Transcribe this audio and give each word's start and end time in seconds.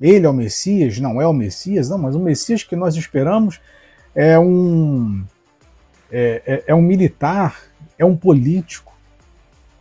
Ele 0.00 0.26
é 0.26 0.28
o 0.28 0.32
Messias? 0.32 0.98
Não 0.98 1.20
é 1.20 1.26
o 1.26 1.32
Messias? 1.32 1.88
Não, 1.88 1.98
mas 1.98 2.14
o 2.14 2.20
Messias 2.20 2.62
que 2.62 2.76
nós 2.76 2.94
esperamos 2.94 3.60
é 4.14 4.38
um, 4.38 5.24
é, 6.10 6.42
é, 6.46 6.64
é 6.68 6.74
um 6.74 6.82
militar, 6.82 7.60
é 7.98 8.04
um 8.04 8.16
político. 8.16 8.96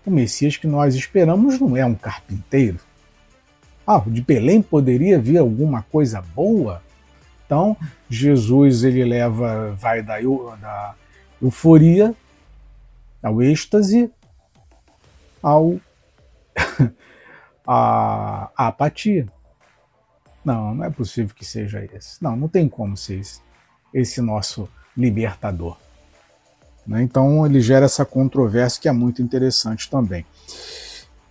O 0.05 0.11
Messias 0.11 0.57
que 0.57 0.67
nós 0.67 0.95
esperamos 0.95 1.59
não 1.59 1.75
é 1.75 1.85
um 1.85 1.95
carpinteiro. 1.95 2.79
Ah, 3.85 4.01
de 4.05 4.21
Belém 4.21 4.61
poderia 4.61 5.19
vir 5.19 5.37
alguma 5.37 5.81
coisa 5.83 6.21
boa? 6.21 6.81
Então, 7.45 7.77
Jesus 8.09 8.83
ele 8.83 9.05
leva, 9.05 9.71
vai 9.71 10.01
da, 10.01 10.17
da 10.19 10.95
euforia 11.41 12.13
ao 13.23 13.41
êxtase, 13.41 14.11
ao 15.41 15.79
a, 17.65 18.51
a 18.57 18.67
apatia. 18.67 19.27
Não, 20.47 20.73
não 20.73 20.85
é 20.85 20.89
possível 20.89 21.35
que 21.35 21.43
seja 21.43 21.83
esse. 21.93 22.23
Não, 22.23 22.33
não 22.37 22.47
tem 22.47 22.69
como 22.69 22.95
ser 22.95 23.19
esse, 23.19 23.41
esse 23.93 24.21
nosso 24.21 24.69
libertador. 24.95 25.75
Né? 26.87 27.03
Então 27.03 27.45
ele 27.45 27.59
gera 27.59 27.83
essa 27.83 28.05
controvérsia 28.05 28.81
que 28.81 28.87
é 28.87 28.93
muito 28.93 29.21
interessante 29.21 29.89
também. 29.89 30.25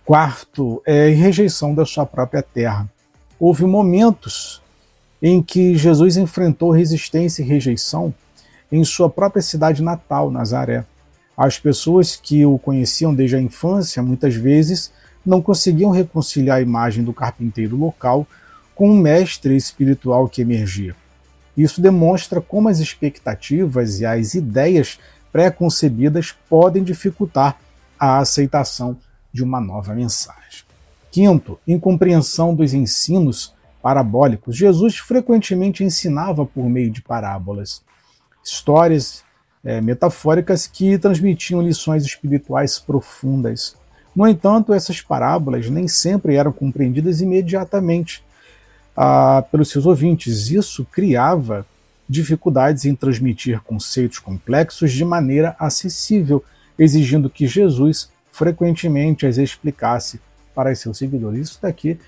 Quarto, 0.05 0.83
é 0.85 1.09
rejeição 1.09 1.73
da 1.73 1.83
sua 1.83 2.05
própria 2.05 2.43
terra. 2.43 2.87
Houve 3.39 3.65
momentos 3.65 4.61
em 5.19 5.41
que 5.41 5.75
Jesus 5.75 6.15
enfrentou 6.15 6.69
resistência 6.69 7.41
e 7.41 7.45
rejeição 7.47 8.13
em 8.71 8.83
sua 8.83 9.09
própria 9.09 9.41
cidade 9.41 9.81
natal, 9.81 10.29
Nazaré. 10.29 10.85
As 11.35 11.57
pessoas 11.57 12.15
que 12.15 12.45
o 12.45 12.59
conheciam 12.59 13.15
desde 13.15 13.35
a 13.35 13.41
infância 13.41 14.03
muitas 14.03 14.35
vezes 14.35 14.91
não 15.25 15.41
conseguiam 15.41 15.89
reconciliar 15.89 16.57
a 16.57 16.61
imagem 16.61 17.03
do 17.03 17.11
carpinteiro 17.11 17.75
local 17.75 18.27
com 18.77 18.91
o 18.91 18.95
mestre 18.95 19.55
espiritual 19.55 20.29
que 20.29 20.43
emergia. 20.43 20.95
Isso 21.57 21.81
demonstra 21.81 22.39
como 22.39 22.69
as 22.69 22.77
expectativas 22.77 23.99
e 23.99 24.05
as 24.05 24.35
ideias 24.35 24.99
pré-concebidas 25.31 26.35
podem 26.47 26.83
dificultar 26.83 27.59
a 27.99 28.19
aceitação 28.19 28.95
de 29.33 29.43
uma 29.43 29.59
nova 29.59 29.95
mensagem. 29.95 30.63
Quinto, 31.11 31.59
incompreensão 31.67 32.53
dos 32.53 32.75
ensinos 32.75 33.55
parabólicos. 33.81 34.55
Jesus 34.55 34.97
frequentemente 34.97 35.83
ensinava 35.83 36.45
por 36.45 36.69
meio 36.69 36.91
de 36.91 37.01
parábolas, 37.01 37.81
histórias 38.45 39.23
é, 39.63 39.81
metafóricas 39.81 40.67
que 40.67 40.99
transmitiam 40.99 41.63
lições 41.63 42.05
espirituais 42.05 42.77
profundas. 42.77 43.75
No 44.15 44.27
entanto, 44.27 44.71
essas 44.71 45.01
parábolas 45.01 45.67
nem 45.67 45.87
sempre 45.87 46.35
eram 46.35 46.51
compreendidas 46.51 47.21
imediatamente 47.21 48.26
ah, 48.97 49.45
pelos 49.51 49.69
seus 49.69 49.85
ouvintes. 49.85 50.49
Isso 50.49 50.83
criava 50.83 51.63
dificuldades 52.09 52.85
em 52.85 52.95
transmitir 52.95 53.61
conceitos 53.61 54.17
complexos 54.17 54.91
de 54.91 55.05
maneira 55.05 55.55
acessível, 55.59 56.43
exigindo 56.79 57.29
que 57.29 57.45
Jesus 57.45 58.09
frequentemente 58.31 59.27
as 59.27 59.37
explicasse 59.37 60.19
para 60.55 60.73
seus 60.73 60.97
seguidores. 60.97 61.49
Isso 61.49 61.59
daqui 61.61 61.99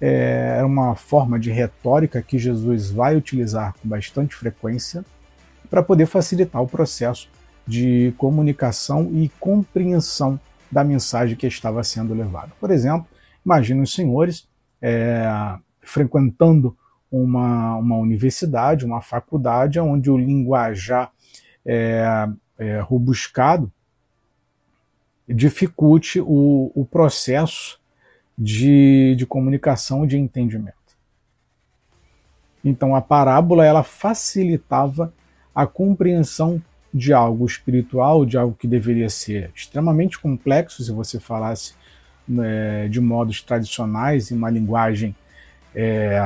é 0.00 0.62
uma 0.64 0.94
forma 0.94 1.38
de 1.38 1.50
retórica 1.50 2.22
que 2.22 2.38
Jesus 2.38 2.90
vai 2.90 3.16
utilizar 3.16 3.74
com 3.74 3.88
bastante 3.88 4.34
frequência 4.34 5.04
para 5.68 5.82
poder 5.82 6.06
facilitar 6.06 6.62
o 6.62 6.68
processo 6.68 7.28
de 7.66 8.14
comunicação 8.16 9.10
e 9.12 9.30
compreensão 9.40 10.40
da 10.70 10.84
mensagem 10.84 11.36
que 11.36 11.46
estava 11.46 11.82
sendo 11.82 12.14
levada. 12.14 12.52
Por 12.60 12.70
exemplo, 12.70 13.06
imagine 13.44 13.80
os 13.80 13.92
senhores 13.92 14.46
é, 14.80 15.26
frequentando 15.88 16.76
uma, 17.10 17.76
uma 17.76 17.96
universidade, 17.96 18.84
uma 18.84 19.00
faculdade, 19.00 19.80
onde 19.80 20.10
o 20.10 20.18
linguajar 20.18 21.10
é, 21.64 22.28
é, 22.58 22.80
robuscado 22.80 23.72
dificulte 25.26 26.20
o, 26.20 26.70
o 26.74 26.84
processo 26.84 27.80
de, 28.36 29.14
de 29.16 29.26
comunicação 29.26 30.06
de 30.06 30.18
entendimento. 30.18 30.76
Então 32.64 32.94
a 32.94 33.00
parábola 33.00 33.64
ela 33.64 33.82
facilitava 33.82 35.12
a 35.54 35.66
compreensão 35.66 36.62
de 36.92 37.12
algo 37.12 37.46
espiritual, 37.46 38.24
de 38.26 38.36
algo 38.36 38.54
que 38.54 38.66
deveria 38.66 39.08
ser 39.08 39.50
extremamente 39.54 40.18
complexo 40.18 40.82
se 40.82 40.92
você 40.92 41.18
falasse 41.18 41.74
né, 42.26 42.88
de 42.88 43.00
modos 43.00 43.42
tradicionais, 43.42 44.30
em 44.30 44.36
uma 44.36 44.50
linguagem 44.50 45.14
é, 45.80 46.18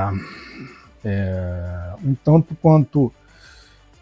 é, 1.05 1.95
um 2.03 2.15
tanto 2.15 2.55
quanto 2.55 3.13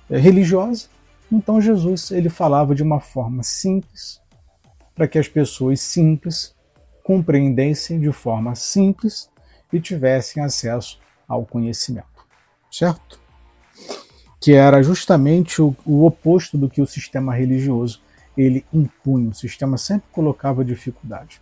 é, 0.10 0.18
religiosa. 0.18 0.88
Então 1.30 1.60
Jesus 1.60 2.10
ele 2.12 2.30
falava 2.30 2.74
de 2.74 2.82
uma 2.82 3.02
forma 3.02 3.44
simples 3.44 4.22
para 4.96 5.10
que 5.10 5.20
as 5.20 5.28
pessoas 5.28 5.82
simples 5.82 6.56
compreendessem 7.04 8.00
de 8.00 8.12
forma 8.14 8.56
simples 8.56 9.30
e 9.74 9.80
tivessem 9.80 10.42
acesso 10.42 11.00
ao 11.28 11.46
conhecimento, 11.46 12.26
certo? 12.72 13.20
Que 14.40 14.54
era 14.54 14.82
justamente 14.82 15.62
o, 15.62 15.76
o 15.86 16.06
oposto 16.06 16.58
do 16.58 16.70
que 16.70 16.82
o 16.82 16.88
sistema 16.88 17.34
religioso 17.34 18.02
ele 18.38 18.66
impunha. 18.72 19.30
O 19.30 19.34
sistema 19.34 19.78
sempre 19.78 20.08
colocava 20.12 20.64
dificuldade. 20.64 21.42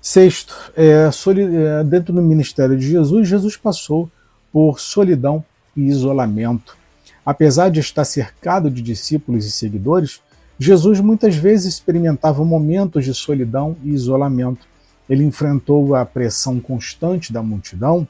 Sexto, 0.00 0.54
é, 0.76 1.08
é, 1.10 1.84
dentro 1.84 2.12
do 2.12 2.22
ministério 2.22 2.78
de 2.78 2.88
Jesus, 2.88 3.28
Jesus 3.28 3.56
passou 3.56 4.10
por 4.52 4.78
solidão 4.78 5.44
e 5.76 5.82
isolamento. 5.82 6.76
Apesar 7.24 7.68
de 7.68 7.80
estar 7.80 8.04
cercado 8.04 8.70
de 8.70 8.80
discípulos 8.80 9.44
e 9.44 9.50
seguidores, 9.50 10.22
Jesus 10.58 11.00
muitas 11.00 11.36
vezes 11.36 11.74
experimentava 11.74 12.44
momentos 12.44 13.04
de 13.04 13.12
solidão 13.12 13.76
e 13.84 13.90
isolamento. 13.90 14.66
Ele 15.08 15.24
enfrentou 15.24 15.94
a 15.94 16.04
pressão 16.04 16.58
constante 16.58 17.32
da 17.32 17.42
multidão, 17.42 18.06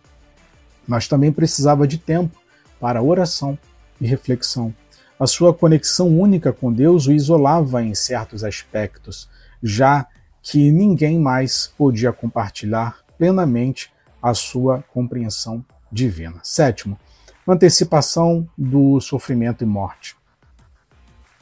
mas 0.86 1.08
também 1.08 1.32
precisava 1.32 1.86
de 1.86 1.98
tempo 1.98 2.36
para 2.80 3.02
oração 3.02 3.58
e 4.00 4.06
reflexão. 4.06 4.74
A 5.18 5.26
sua 5.26 5.52
conexão 5.52 6.18
única 6.18 6.52
com 6.52 6.72
Deus 6.72 7.06
o 7.06 7.12
isolava 7.12 7.82
em 7.82 7.94
certos 7.94 8.44
aspectos, 8.44 9.28
já 9.62 10.06
que 10.42 10.70
ninguém 10.70 11.18
mais 11.18 11.66
podia 11.66 12.12
compartilhar 12.12 12.98
plenamente 13.16 13.92
a 14.22 14.34
sua 14.34 14.82
compreensão 14.92 15.64
divina. 15.90 16.40
Sétimo, 16.42 16.98
antecipação 17.46 18.48
do 18.56 19.00
sofrimento 19.00 19.64
e 19.64 19.66
morte. 19.66 20.16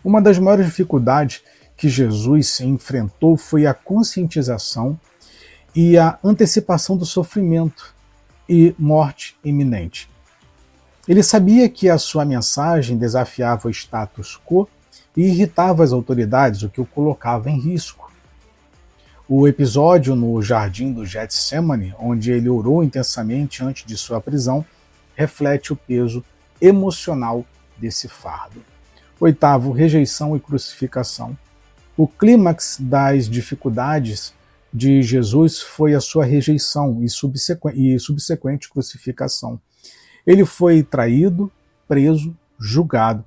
Uma 0.04 0.22
das 0.22 0.38
maiores 0.38 0.66
dificuldades 0.66 1.42
que 1.76 1.88
Jesus 1.88 2.60
enfrentou 2.60 3.36
foi 3.36 3.66
a 3.66 3.74
conscientização 3.74 4.98
e 5.74 5.98
a 5.98 6.18
antecipação 6.24 6.96
do 6.96 7.04
sofrimento 7.04 7.94
e 8.48 8.74
morte 8.78 9.36
iminente. 9.44 10.08
Ele 11.06 11.22
sabia 11.22 11.68
que 11.68 11.88
a 11.88 11.98
sua 11.98 12.24
mensagem 12.24 12.96
desafiava 12.96 13.68
o 13.68 13.70
status 13.70 14.40
quo 14.44 14.68
e 15.16 15.22
irritava 15.22 15.84
as 15.84 15.92
autoridades, 15.92 16.62
o 16.62 16.68
que 16.68 16.80
o 16.80 16.86
colocava 16.86 17.50
em 17.50 17.58
risco. 17.58 18.05
O 19.28 19.48
episódio 19.48 20.14
no 20.14 20.40
jardim 20.40 20.92
do 20.92 21.04
Getsemane, 21.04 21.92
onde 21.98 22.30
ele 22.30 22.48
orou 22.48 22.84
intensamente 22.84 23.60
antes 23.60 23.84
de 23.84 23.96
sua 23.96 24.20
prisão, 24.20 24.64
reflete 25.16 25.72
o 25.72 25.76
peso 25.76 26.24
emocional 26.60 27.44
desse 27.76 28.06
fardo. 28.06 28.62
Oitavo, 29.18 29.72
rejeição 29.72 30.36
e 30.36 30.40
crucificação. 30.40 31.36
O 31.96 32.06
clímax 32.06 32.78
das 32.78 33.28
dificuldades 33.28 34.32
de 34.72 35.02
Jesus 35.02 35.60
foi 35.60 35.94
a 35.94 36.00
sua 36.00 36.24
rejeição 36.24 37.02
e, 37.02 37.06
e 37.06 37.98
subsequente 37.98 38.70
crucificação. 38.70 39.60
Ele 40.24 40.44
foi 40.44 40.84
traído, 40.84 41.50
preso, 41.88 42.32
julgado 42.60 43.24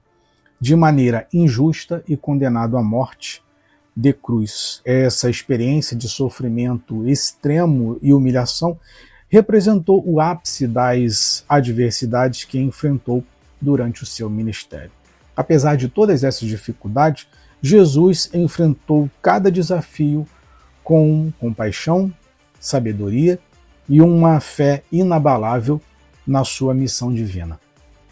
de 0.61 0.77
maneira 0.77 1.27
injusta 1.33 2.01
e 2.07 2.15
condenado 2.15 2.77
à 2.77 2.81
morte 2.81 3.43
de 3.99 4.13
cruz. 4.13 4.81
Essa 4.85 5.29
experiência 5.29 5.95
de 5.95 6.07
sofrimento 6.07 7.07
extremo 7.07 7.99
e 8.01 8.13
humilhação 8.13 8.79
representou 9.27 10.01
o 10.07 10.21
ápice 10.21 10.65
das 10.65 11.43
adversidades 11.49 12.45
que 12.45 12.57
enfrentou 12.57 13.23
durante 13.59 14.03
o 14.03 14.05
seu 14.05 14.29
ministério. 14.29 14.91
Apesar 15.35 15.75
de 15.75 15.89
todas 15.89 16.23
essas 16.23 16.47
dificuldades, 16.47 17.27
Jesus 17.61 18.29
enfrentou 18.33 19.09
cada 19.21 19.51
desafio 19.51 20.25
com 20.81 21.31
compaixão, 21.37 22.11
sabedoria 22.57 23.37
e 23.87 24.01
uma 24.01 24.39
fé 24.39 24.81
inabalável 24.89 25.81
na 26.25 26.45
sua 26.45 26.73
missão 26.73 27.13
divina. 27.13 27.59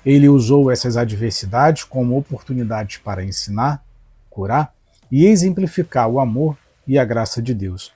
Ele 0.06 0.28
usou 0.28 0.70
essas 0.70 0.98
adversidades 0.98 1.86
como 1.86 2.18
oportunidades 2.18 2.98
para 2.98 3.24
ensinar, 3.24 3.84
curar 4.30 4.77
e 5.12 5.26
exemplificar 5.26 6.08
o 6.10 6.20
amor 6.20 6.58
e 6.88 6.98
a 6.98 7.06
graça 7.06 7.42
de 7.42 7.54
Deus. 7.54 7.94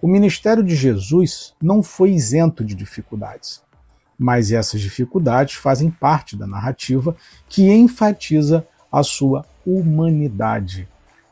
O 0.00 0.08
ministério 0.08 0.62
de 0.62 0.74
Jesus 0.74 1.54
não 1.60 1.82
foi 1.82 2.12
isento 2.12 2.64
de 2.64 2.74
dificuldades, 2.74 3.62
Mas 4.18 4.52
essas 4.52 4.82
dificuldades 4.82 5.54
fazem 5.54 5.90
parte 5.90 6.36
da 6.36 6.46
narrativa 6.46 7.16
que 7.48 7.70
enfatiza 7.70 8.66
a 8.92 9.02
sua 9.02 9.46
humanidade 9.66 10.86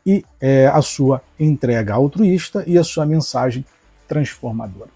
e 0.06 0.24
é, 0.40 0.68
a 0.68 0.80
sua 0.80 1.22
entrega 1.38 1.92
altruísta 1.92 2.64
e 2.66 2.78
a 2.78 2.84
sua 2.84 3.04
mensagem 3.04 3.62
transformadora. 4.06 4.90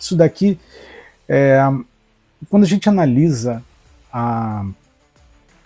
Isso 0.00 0.16
daqui, 0.16 0.58
é, 1.28 1.58
quando 2.48 2.62
a 2.62 2.66
gente 2.66 2.88
analisa 2.88 3.62
a, 4.10 4.64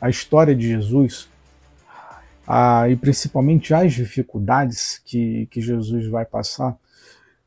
a 0.00 0.10
história 0.10 0.56
de 0.56 0.68
Jesus, 0.68 1.28
a, 2.46 2.88
e 2.88 2.96
principalmente 2.96 3.72
as 3.72 3.92
dificuldades 3.92 5.00
que, 5.04 5.46
que 5.46 5.60
Jesus 5.60 6.06
vai 6.08 6.24
passar, 6.24 6.76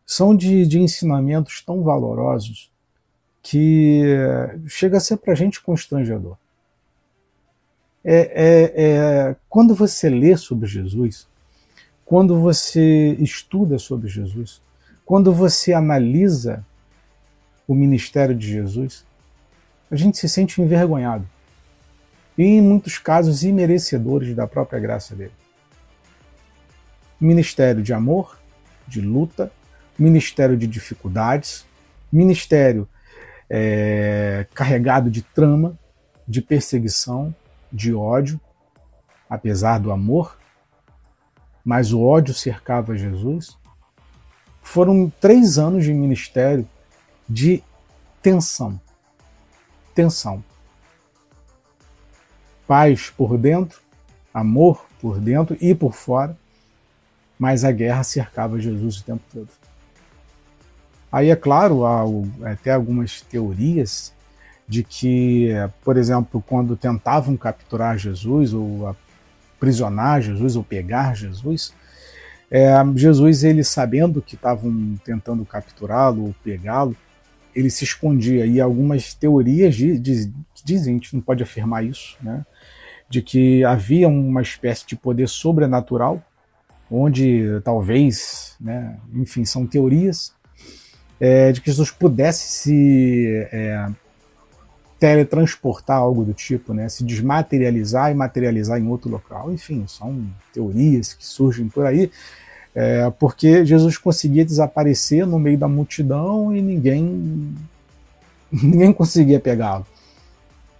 são 0.06 0.36
de, 0.36 0.66
de 0.68 0.80
ensinamentos 0.80 1.62
tão 1.62 1.82
valorosos 1.84 2.72
que 3.42 4.02
chega 4.68 4.98
a 4.98 5.00
ser 5.00 5.18
para 5.18 5.34
a 5.34 5.36
gente 5.36 5.62
constrangedor. 5.62 6.38
É, 8.04 8.16
é, 8.16 8.84
é, 8.84 9.36
quando 9.50 9.74
você 9.74 10.10
lê 10.10 10.38
sobre 10.38 10.68
Jesus, 10.68 11.28
quando 12.06 12.40
você 12.40 13.14
estuda 13.20 13.80
sobre 13.80 14.08
Jesus, 14.08 14.62
quando 15.04 15.34
você 15.34 15.74
analisa 15.74 16.66
o 17.68 17.74
ministério 17.74 18.36
de 18.36 18.48
Jesus, 18.48 19.06
a 19.90 19.96
gente 19.96 20.18
se 20.18 20.30
sente 20.30 20.62
envergonhado 20.62 21.28
e, 22.38 22.44
em 22.44 22.62
muitos 22.62 22.98
casos, 22.98 23.44
imerecedores 23.44 24.36
da 24.36 24.48
própria 24.48 24.80
graça 24.80 25.16
dele. 25.16 25.32
Ministério 27.20 27.82
de 27.82 27.94
amor, 27.94 28.38
de 28.88 29.02
luta, 29.02 29.52
ministério 29.98 30.58
de 30.58 30.68
dificuldades, 30.68 31.66
ministério 32.12 32.88
é, 33.50 34.46
carregado 34.54 35.10
de 35.10 35.22
trama, 35.22 35.78
de 36.28 36.42
perseguição, 36.42 37.34
de 37.72 37.94
ódio, 37.94 38.40
apesar 39.30 39.80
do 39.80 39.92
amor, 39.92 40.38
mas 41.64 41.92
o 41.92 42.02
ódio 42.02 42.34
cercava 42.34 42.98
Jesus. 42.98 43.58
Foram 44.62 45.12
três 45.22 45.58
anos 45.58 45.84
de 45.84 45.94
ministério 45.94 46.68
de 47.28 47.64
tensão. 48.22 48.80
Tensão. 49.94 50.44
Paz 52.68 53.12
por 53.16 53.38
dentro, 53.38 53.80
amor 54.34 54.86
por 55.00 55.20
dentro 55.20 55.58
e 55.62 55.74
por 55.76 55.94
fora, 55.94 56.36
mas 57.38 57.64
a 57.64 57.72
guerra 57.72 58.04
cercava 58.04 58.60
Jesus 58.60 59.00
o 59.00 59.04
tempo 59.04 59.24
todo. 59.32 59.50
Aí, 61.12 61.30
é 61.30 61.36
claro, 61.36 61.86
há 61.86 62.04
até 62.52 62.72
algumas 62.74 63.22
teorias 63.22 64.14
de 64.68 64.84
que, 64.84 65.50
por 65.84 65.96
exemplo, 65.96 66.44
quando 66.46 66.76
tentavam 66.76 67.38
capturar 67.38 67.98
Jesus 67.98 68.54
ou 68.54 68.96
aprisionar 69.58 70.22
Jesus 70.22 70.56
ou 70.56 70.64
pegar 70.64 71.16
Jesus, 71.16 71.74
é, 72.50 72.74
Jesus, 72.96 73.44
ele 73.44 73.64
sabendo 73.64 74.22
que 74.22 74.36
estavam 74.36 74.96
tentando 75.04 75.46
capturá-lo 75.46 76.26
ou 76.26 76.36
pegá-lo, 76.44 76.96
ele 77.56 77.70
se 77.70 77.84
escondia. 77.84 78.46
E 78.46 78.60
algumas 78.60 79.14
teorias 79.14 79.76
dizem, 79.76 80.94
a 80.94 80.98
gente 80.98 81.14
não 81.14 81.22
pode 81.22 81.42
afirmar 81.42 81.86
isso, 81.86 82.18
né, 82.22 82.46
de 83.10 83.22
que 83.22 83.64
havia 83.64 84.08
uma 84.08 84.42
espécie 84.42 84.86
de 84.86 84.96
poder 84.96 85.30
sobrenatural, 85.30 86.24
onde 86.90 87.62
talvez, 87.64 88.56
né, 88.60 88.98
enfim, 89.14 89.46
são 89.46 89.66
teorias, 89.66 90.34
é, 91.20 91.52
de 91.52 91.62
que 91.62 91.68
Jesus 91.68 91.92
pudesse 91.92 92.48
se 92.48 93.48
é, 93.52 93.88
teletransportar 95.00 95.98
algo 95.98 96.24
do 96.24 96.34
tipo, 96.34 96.74
né? 96.74 96.90
se 96.90 97.04
desmaterializar 97.04 98.12
e 98.12 98.16
materializar 98.16 98.80
em 98.80 98.88
outro 98.88 99.10
local. 99.10 99.52
Enfim, 99.52 99.86
são 99.88 100.26
teorias 100.54 101.14
que 101.14 101.26
surgem 101.26 101.68
por 101.68 101.86
aí, 101.86 102.10
é, 102.76 103.10
porque 103.10 103.66
Jesus 103.66 103.98
conseguia 103.98 104.44
desaparecer 104.44 105.26
no 105.26 105.40
meio 105.40 105.58
da 105.58 105.68
multidão 105.68 106.54
e 106.54 106.62
ninguém, 106.62 107.56
ninguém 108.52 108.92
conseguia 108.92 109.40
pegá-lo. 109.40 109.88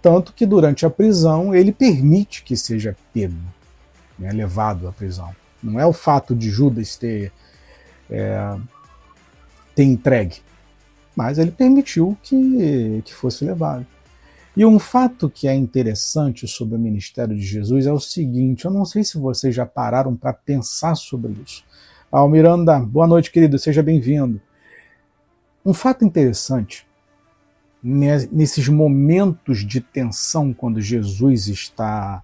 Tanto 0.02 0.34
que 0.34 0.44
durante 0.44 0.84
a 0.84 0.90
prisão 0.90 1.54
ele 1.54 1.72
permite 1.72 2.44
que 2.44 2.54
seja 2.54 2.94
pego, 3.14 3.34
né, 4.18 4.30
levado 4.30 4.86
à 4.86 4.92
prisão. 4.92 5.34
Não 5.62 5.80
é 5.80 5.86
o 5.86 5.92
fato 5.92 6.34
de 6.34 6.50
Judas 6.50 6.96
ter 6.96 7.32
é, 8.10 8.56
ter 9.74 9.84
entregue, 9.84 10.36
mas 11.16 11.38
ele 11.38 11.50
permitiu 11.50 12.16
que, 12.22 13.02
que 13.04 13.14
fosse 13.14 13.44
levado. 13.44 13.86
E 14.56 14.64
um 14.64 14.78
fato 14.78 15.28
que 15.28 15.46
é 15.46 15.54
interessante 15.54 16.48
sobre 16.48 16.76
o 16.76 16.78
ministério 16.78 17.36
de 17.36 17.44
Jesus 17.44 17.86
é 17.86 17.92
o 17.92 18.00
seguinte: 18.00 18.64
eu 18.64 18.70
não 18.70 18.86
sei 18.86 19.04
se 19.04 19.18
vocês 19.18 19.54
já 19.54 19.66
pararam 19.66 20.16
para 20.16 20.32
pensar 20.32 20.94
sobre 20.94 21.32
isso. 21.44 21.62
Almiranda, 22.10 22.80
boa 22.80 23.06
noite, 23.06 23.30
querido, 23.30 23.58
seja 23.58 23.82
bem-vindo. 23.82 24.40
Um 25.64 25.74
fato 25.74 26.04
interessante 26.04 26.86
nesses 27.82 28.66
momentos 28.68 29.64
de 29.64 29.80
tensão, 29.80 30.54
quando 30.54 30.80
Jesus 30.80 31.48
está, 31.48 32.22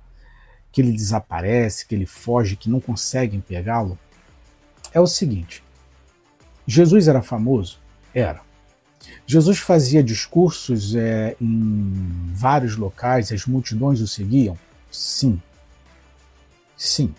que 0.73 0.81
ele 0.81 0.93
desaparece, 0.93 1.87
que 1.87 1.95
ele 1.95 2.07
foge, 2.07 2.57
que 2.57 2.71
não 2.71 2.81
conseguem 2.81 3.41
pegá-lo, 3.41 3.99
é 4.95 5.01
o 5.01 5.07
seguinte: 5.07 5.63
Jesus 6.67 7.09
era 7.09 7.21
famoso? 7.21 7.79
Era. 8.15 8.41
Jesus 9.27 9.59
fazia 9.59 10.03
discursos 10.03 10.95
é, 10.95 11.37
em 11.41 11.93
vários 12.33 12.77
locais 12.77 13.33
as 13.33 13.47
multidões 13.47 14.01
o 14.01 14.07
seguiam? 14.07 14.59
Sim. 14.91 15.41
Sim. 16.77 17.15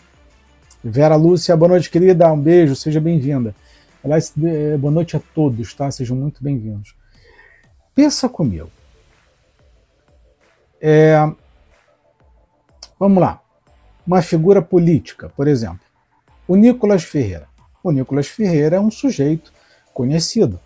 Vera 0.84 1.16
Lúcia, 1.16 1.56
boa 1.56 1.70
noite, 1.70 1.90
querida. 1.90 2.32
Um 2.32 2.40
beijo, 2.40 2.76
seja 2.76 3.00
bem-vinda. 3.00 3.56
Aliás, 4.04 4.34
é, 4.44 4.78
boa 4.78 4.92
noite 4.92 5.16
a 5.16 5.22
todos, 5.34 5.74
tá? 5.74 5.90
Sejam 5.90 6.18
muito 6.18 6.44
bem-vindos. 6.44 6.94
Pensa 7.96 8.28
comigo. 8.28 8.70
É, 10.82 11.16
vamos 13.00 13.22
lá. 13.22 13.42
Uma 14.06 14.22
figura 14.22 14.62
política, 14.62 15.30
por 15.30 15.48
exemplo. 15.48 15.80
O 16.46 16.58
Nicolas 16.58 17.04
Ferreira. 17.04 17.48
O 17.82 17.92
Nicolas 17.92 18.28
Ferreira 18.28 18.76
é 18.76 18.80
um 18.80 18.92
sujeito 18.92 19.54
conhecido, 19.94 20.60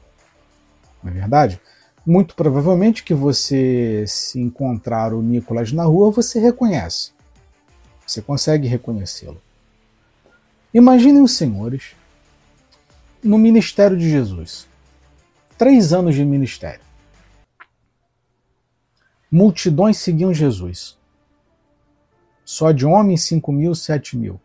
não 1.04 1.12
é 1.12 1.14
verdade? 1.14 1.62
Muito 2.06 2.36
provavelmente 2.36 3.04
que 3.04 3.14
você, 3.14 4.06
se 4.08 4.40
encontrar 4.40 5.14
o 5.14 5.22
Nicolas 5.22 5.72
na 5.72 5.84
rua, 5.84 6.12
você 6.12 6.40
reconhece. 6.40 7.12
Você 8.06 8.22
consegue 8.22 8.68
reconhecê-lo. 8.68 9.42
Imaginem 10.74 11.22
os 11.22 11.34
senhores 11.34 11.96
no 13.22 13.38
ministério 13.38 13.98
de 13.98 14.10
Jesus. 14.10 14.68
Três 15.58 15.92
anos 15.92 16.16
de 16.16 16.24
ministério. 16.24 16.82
Multidões 19.30 19.98
seguiam 19.98 20.34
Jesus. 20.34 20.98
Só 22.46 22.72
de 22.72 22.86
homens, 22.86 23.24
cinco 23.24 23.52
mil, 23.52 23.76
sete 23.76 24.16
mil. 24.16 24.40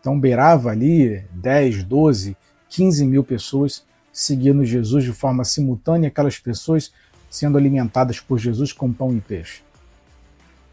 Então 0.00 0.18
beirava 0.18 0.70
ali 0.70 1.24
10, 1.30 1.84
12, 1.84 2.36
15 2.68 3.06
mil 3.06 3.22
pessoas 3.22 3.84
seguindo 4.16 4.64
Jesus 4.64 5.04
de 5.04 5.12
forma 5.12 5.44
simultânea, 5.44 6.08
aquelas 6.08 6.38
pessoas 6.38 6.90
sendo 7.28 7.58
alimentadas 7.58 8.18
por 8.18 8.38
Jesus 8.38 8.72
com 8.72 8.90
pão 8.90 9.14
e 9.14 9.20
peixe. 9.20 9.60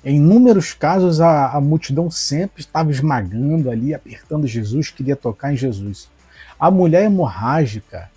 Em 0.01 0.15
inúmeros 0.15 0.71
casos, 0.71 1.19
a, 1.19 1.51
a 1.51 1.59
multidão 1.59 2.09
sempre 2.09 2.61
estava 2.61 2.89
esmagando 2.89 3.69
ali, 3.69 3.93
apertando 3.93 4.47
Jesus, 4.47 4.91
queria 4.91 5.17
tocar 5.17 5.51
em 5.51 5.57
Jesus. 5.57 6.09
A 6.57 6.71
mulher 6.71 7.03
hemorrágica, 7.03 8.09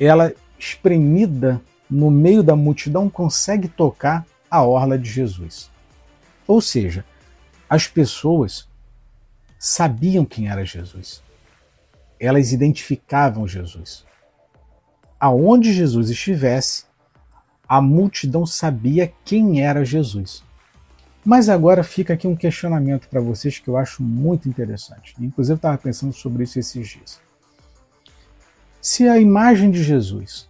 ela 0.00 0.34
espremida 0.58 1.62
no 1.88 2.10
meio 2.10 2.42
da 2.42 2.56
multidão, 2.56 3.08
consegue 3.08 3.68
tocar 3.68 4.26
a 4.50 4.64
orla 4.64 4.98
de 4.98 5.08
Jesus. 5.08 5.70
Ou 6.44 6.60
seja, 6.60 7.04
as 7.70 7.86
pessoas 7.86 8.68
sabiam 9.60 10.24
quem 10.24 10.48
era 10.48 10.64
Jesus. 10.64 11.22
Elas 12.18 12.52
identificavam 12.52 13.46
Jesus. 13.46 14.04
Aonde 15.26 15.72
Jesus 15.72 16.10
estivesse, 16.10 16.84
a 17.66 17.80
multidão 17.80 18.44
sabia 18.44 19.10
quem 19.24 19.62
era 19.62 19.82
Jesus. 19.82 20.44
Mas 21.24 21.48
agora 21.48 21.82
fica 21.82 22.12
aqui 22.12 22.28
um 22.28 22.36
questionamento 22.36 23.08
para 23.08 23.22
vocês 23.22 23.58
que 23.58 23.66
eu 23.66 23.78
acho 23.78 24.02
muito 24.02 24.50
interessante. 24.50 25.14
Inclusive, 25.18 25.54
eu 25.54 25.56
estava 25.56 25.78
pensando 25.78 26.12
sobre 26.12 26.44
isso 26.44 26.58
esses 26.58 26.86
dias. 26.86 27.22
Se 28.82 29.08
a 29.08 29.18
imagem 29.18 29.70
de 29.70 29.82
Jesus, 29.82 30.46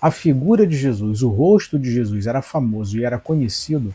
a 0.00 0.12
figura 0.12 0.68
de 0.68 0.76
Jesus, 0.76 1.24
o 1.24 1.28
rosto 1.28 1.76
de 1.76 1.90
Jesus 1.90 2.28
era 2.28 2.40
famoso 2.40 2.96
e 2.96 3.04
era 3.04 3.18
conhecido, 3.18 3.92